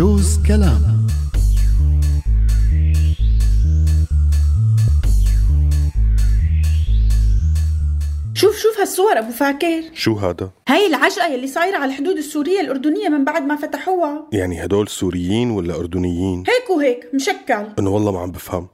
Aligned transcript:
جوز 0.00 0.38
كلام 0.48 1.06
شوف 8.34 8.56
شوف 8.56 8.78
هالصور 8.80 9.18
أبو 9.18 9.30
فاكر 9.30 9.82
شو 9.94 10.14
هذا؟ 10.14 10.50
هاي 10.68 10.86
العجقة 10.86 11.28
يلي 11.28 11.46
صايرة 11.46 11.76
على 11.76 11.92
الحدود 11.92 12.16
السورية 12.16 12.60
الأردنية 12.60 13.08
من 13.08 13.24
بعد 13.24 13.42
ما 13.42 13.56
فتحوها 13.56 14.26
يعني 14.32 14.64
هدول 14.64 14.88
سوريين 14.88 15.50
ولا 15.50 15.74
أردنيين؟ 15.74 16.38
هيك 16.38 16.70
وهيك 16.70 17.06
مشكل 17.14 17.66
أنا 17.78 17.90
والله 17.90 18.12
ما 18.12 18.20
عم 18.20 18.30
بفهم 18.30 18.68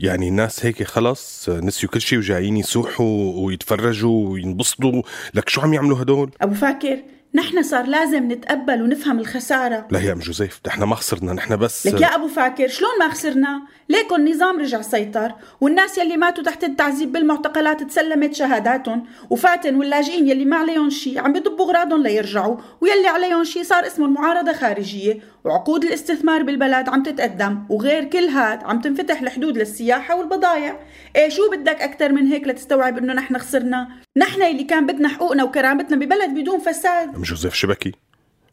يعني 0.00 0.28
الناس 0.28 0.66
هيك 0.66 0.82
خلص 0.82 1.48
نسيوا 1.48 1.92
كل 1.92 2.00
شيء 2.00 2.18
وجايين 2.18 2.56
يسوحوا 2.56 3.32
ويتفرجوا 3.36 4.28
وينبسطوا 4.28 5.02
لك 5.34 5.48
شو 5.48 5.60
عم 5.60 5.74
يعملوا 5.74 6.02
هدول؟ 6.02 6.30
أبو 6.40 6.54
فاكر 6.54 7.15
نحن 7.36 7.62
صار 7.62 7.86
لازم 7.86 8.32
نتقبل 8.32 8.82
ونفهم 8.82 9.18
الخسارة. 9.18 9.88
لا 9.90 10.00
يا 10.00 10.12
أم 10.12 10.18
جوزيف 10.18 10.60
نحن 10.66 10.82
ما 10.82 10.94
خسرنا 10.94 11.32
نحن 11.32 11.56
بس 11.56 11.86
لك 11.86 12.00
يا 12.00 12.14
أبو 12.14 12.28
فاكر 12.28 12.68
شلون 12.68 12.90
ما 13.00 13.08
خسرنا؟ 13.08 13.62
ليكن 13.88 14.14
النظام 14.14 14.60
رجع 14.60 14.80
سيطر 14.82 15.32
والناس 15.60 15.98
يلي 15.98 16.16
ماتوا 16.16 16.44
تحت 16.44 16.64
التعذيب 16.64 17.12
بالمعتقلات 17.12 17.82
تسلمت 17.82 18.34
شهاداتهم 18.34 19.06
وفاتن 19.30 19.74
واللاجئين 19.74 20.28
يلي 20.28 20.44
ما 20.44 20.56
عليهم 20.56 20.90
شيء 20.90 21.18
عم 21.18 21.32
بيضبوا 21.32 21.66
أغراضهم 21.66 22.02
ليرجعوا 22.02 22.56
ويلي 22.80 23.08
عليهم 23.08 23.44
شيء 23.44 23.62
صار 23.62 23.86
اسمه 23.86 24.06
المعارضه 24.06 24.52
خارجية 24.52 25.20
وعقود 25.44 25.84
الاستثمار 25.84 26.42
بالبلد 26.42 26.88
عم 26.88 27.02
تتقدم 27.02 27.58
وغير 27.70 28.04
كل 28.04 28.28
هاد 28.28 28.64
عم 28.64 28.80
تنفتح 28.80 29.20
الحدود 29.20 29.58
للسياحة 29.58 30.16
والبضائع 30.16 30.80
إيه 31.16 31.28
شو 31.28 31.50
بدك 31.50 31.82
أكثر 31.82 32.12
من 32.12 32.26
هيك 32.26 32.48
لتستوعب 32.48 32.98
إنه 32.98 33.12
نحن 33.12 33.38
خسرنا؟ 33.38 33.88
نحن 34.16 34.42
يلي 34.42 34.64
كان 34.64 34.86
بدنا 34.86 35.08
حقوقنا 35.08 35.44
وكرامتنا 35.44 35.96
ببلد 35.96 36.30
بدون 36.30 36.58
فساد. 36.58 37.16
جوزيف 37.26 37.54
شبكي. 37.54 37.92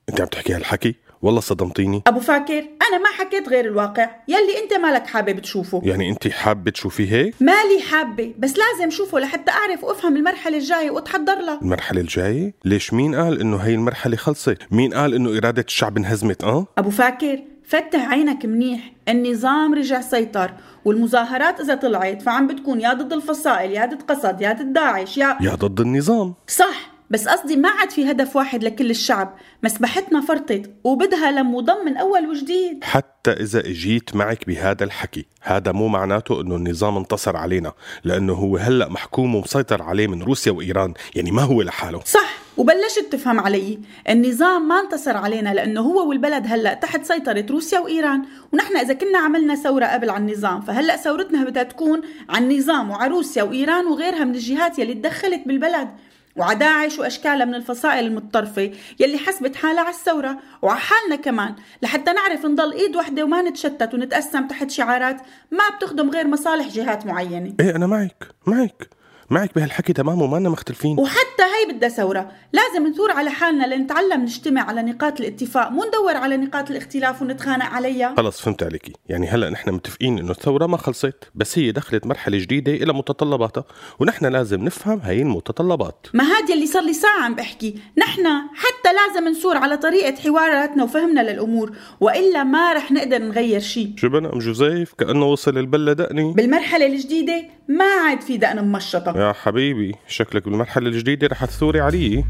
انت 0.09 0.21
عم 0.21 0.27
تحكي 0.27 0.53
هالحكي؟ 0.53 0.95
والله 1.21 1.39
صدمتيني. 1.41 2.03
أبو 2.07 2.19
فاكر 2.19 2.59
أنا 2.59 2.97
ما 2.97 3.09
حكيت 3.19 3.49
غير 3.49 3.65
الواقع. 3.65 4.09
يلي 4.27 4.63
أنت 4.63 4.73
مالك 4.73 5.07
حابب 5.07 5.39
تشوفه. 5.39 5.81
يعني 5.83 6.09
أنت 6.09 6.27
حابة 6.27 6.71
تشوفي 6.71 7.11
هيك؟ 7.11 7.35
مالي 7.39 7.81
حابة 7.91 8.33
بس 8.39 8.53
لازم 8.57 8.89
شوفه 8.89 9.19
لحتى 9.19 9.51
أعرف 9.51 9.83
وأفهم 9.83 10.17
المرحلة 10.17 10.57
الجاية 10.57 10.91
وأتحضر 10.91 11.35
لها 11.35 11.59
المرحلة 11.61 12.01
الجاية؟ 12.01 12.53
ليش 12.65 12.93
مين 12.93 13.15
قال 13.15 13.41
إنه 13.41 13.57
هي 13.57 13.73
المرحلة 13.73 14.15
خلصت؟ 14.15 14.57
مين 14.71 14.93
قال 14.93 15.13
إنه 15.13 15.37
إرادة 15.37 15.65
الشعب 15.67 15.97
انهزمت 15.97 16.43
أه؟ 16.43 16.67
أبو 16.77 16.89
فاكر 16.89 17.39
فتح 17.65 18.09
عينك 18.09 18.45
منيح. 18.45 18.93
النظام 19.09 19.73
رجع 19.73 20.01
سيطر 20.01 20.51
والمظاهرات 20.85 21.59
إذا 21.59 21.75
طلعت 21.75 22.21
فعم 22.21 22.47
بتكون 22.47 22.81
يا 22.81 22.93
ضد 22.93 23.13
الفصائل 23.13 23.71
يا 23.71 23.85
ضد 23.85 24.01
قصد 24.01 24.41
يا 24.41 24.53
ضد 24.53 24.73
داعش 24.73 25.17
يا 25.17 25.37
يا 25.41 25.55
ضد 25.55 25.79
النظام. 25.79 26.33
صح. 26.47 26.92
بس 27.13 27.27
قصدي 27.27 27.55
ما 27.55 27.69
عاد 27.69 27.91
في 27.91 28.11
هدف 28.11 28.35
واحد 28.35 28.63
لكل 28.63 28.89
الشعب. 28.89 29.35
مسبحتنا 29.63 30.21
فرطت 30.21 30.71
وبدها 30.83 31.31
لمضم 31.31 31.85
من 31.85 31.97
أول 31.97 32.27
وجديد. 32.27 32.83
حتى 32.83 33.31
إذا 33.31 33.59
إجيت 33.59 34.15
معك 34.15 34.47
بهذا 34.47 34.83
الحكي 34.83 35.25
هذا 35.41 35.71
مو 35.71 35.87
معناته 35.87 36.41
أنه 36.41 36.55
النظام 36.55 36.97
انتصر 36.97 37.37
علينا 37.37 37.73
لأنه 38.03 38.33
هو 38.33 38.57
هلأ 38.57 38.89
محكوم 38.89 39.35
ومسيطر 39.35 39.81
عليه 39.81 40.07
من 40.07 40.23
روسيا 40.23 40.51
وإيران 40.51 40.93
يعني 41.15 41.31
ما 41.31 41.41
هو 41.41 41.61
لحاله. 41.61 42.01
صح 42.05 42.33
وبلشت 42.57 43.07
تفهم 43.11 43.39
علي. 43.39 43.79
النظام 44.09 44.67
ما 44.67 44.79
انتصر 44.79 45.17
علينا 45.17 45.53
لأنه 45.53 45.81
هو 45.81 46.09
والبلد 46.09 46.43
هلأ 46.47 46.73
تحت 46.73 47.05
سيطرة 47.05 47.45
روسيا 47.49 47.79
وإيران. 47.79 48.25
ونحن 48.53 48.77
إذا 48.77 48.93
كنا 48.93 49.19
عملنا 49.19 49.55
ثورة 49.55 49.85
قبل 49.85 50.09
على 50.09 50.21
النظام 50.21 50.61
فهلأ 50.61 50.97
ثورتنا 50.97 51.43
بدها 51.43 51.63
تكون 51.63 52.01
على 52.29 52.45
النظام 52.45 52.89
وعلى 52.89 53.11
روسيا 53.11 53.43
وإيران 53.43 53.85
وغيرها 53.85 54.23
من 54.23 54.35
الجهات 54.35 54.79
يلي 54.79 54.93
تدخلت 54.93 55.41
بالبلد. 55.45 55.89
وعلى 56.35 56.59
داعش 56.59 56.99
واشكالها 56.99 57.45
من 57.45 57.55
الفصائل 57.55 58.05
المتطرفة 58.05 58.71
يلي 58.99 59.17
حسبت 59.17 59.55
حالها 59.55 59.81
على 59.81 59.89
الثورة 59.95 60.39
وعلى 60.61 60.79
حالنا 60.79 61.15
كمان 61.15 61.55
لحتى 61.81 62.13
نعرف 62.13 62.45
نضل 62.45 62.73
إيد 62.73 62.95
وحدة 62.95 63.23
وما 63.23 63.41
نتشتت 63.41 63.93
ونتقسم 63.93 64.47
تحت 64.47 64.71
شعارات 64.71 65.21
ما 65.51 65.77
بتخدم 65.77 66.09
غير 66.09 66.27
مصالح 66.27 66.67
جهات 66.67 67.05
معينة. 67.05 67.53
إيه 67.59 67.75
أنا 67.75 67.87
معك 67.87 68.27
معك. 68.45 68.89
معك 69.29 69.55
بهالحكي 69.55 69.93
تمام 69.93 70.21
وما 70.21 70.39
مختلفين. 70.39 70.99
وحتى 70.99 71.43
هي 71.43 71.73
بدها 71.73 71.89
ثورة. 71.89 72.31
لازم 72.53 72.87
نثور 72.87 73.11
على 73.11 73.29
حالنا 73.29 73.75
لنتعلم 73.75 74.21
نجتمع 74.21 74.61
على 74.61 74.81
نقاط 74.81 75.19
الاتفاق 75.19 75.71
مو 75.71 75.83
ندور 75.83 76.17
على 76.17 76.37
نقاط 76.37 76.71
الاختلاف 76.71 77.21
ونتخانق 77.21 77.65
عليها. 77.65 78.13
خلص 78.17 78.41
فهمت 78.41 78.63
عليكي. 78.63 78.93
يعني 79.09 79.27
هلا 79.27 79.49
نحن 79.49 79.71
متفقين 79.71 80.19
إنه 80.19 80.31
الثورة 80.31 80.65
ما 80.65 80.77
خلصت 80.77 81.31
بس 81.35 81.59
هي 81.59 81.71
دخلت 81.71 82.05
مرحلة 82.05 82.37
جديدة 82.37 82.71
إلى 82.71 82.93
متطلباتها 82.93 83.63
ونحن 83.99 84.25
لازم 84.25 84.63
نفهم 84.63 84.99
هي 85.03 85.21
المتطلبات. 85.21 86.07
ما 86.13 86.23
هاد 86.23 86.49
يلي 86.49 86.67
صار 86.67 86.83
لي 86.83 86.93
ساعة 86.93 87.21
عم 87.21 87.35
بحكي. 87.35 87.75
نحن 87.97 88.27
حتى 88.53 88.89
لازم 88.93 89.27
نثور 89.27 89.57
على 89.57 89.77
طريقة 89.77 90.15
حواراتنا 90.21 90.83
وفهمنا 90.83 91.31
للأمور 91.31 91.71
وإلا 91.99 92.43
ما 92.43 92.73
رح 92.73 92.91
نقدر 92.91 93.17
نغير 93.17 93.59
شيء 93.59 93.93
شو 93.97 94.09
بنا؟ 94.09 94.33
أم 94.33 94.39
جوزيف؟ 94.39 94.93
كأنه 94.93 95.25
وصل 95.25 95.57
البله 95.57 95.93
دقني 95.93 96.33
بالمرحلة 96.33 96.85
الجديدة 96.85 97.43
ما 97.67 97.85
عاد 97.85 98.21
في 98.21 98.37
دقن 98.37 98.65
ممشطة 98.65 99.17
يا 99.17 99.33
حبيبي 99.33 99.95
شكلك 100.07 100.45
بالمرحلة 100.45 100.87
الجديدة 100.87 101.27
رح 101.27 101.45
تثوري 101.45 101.81
علي. 101.81 102.25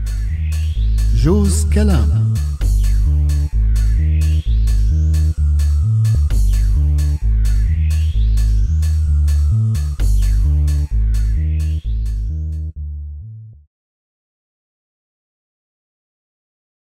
جوز 1.16 1.74
كلام. 1.74 2.23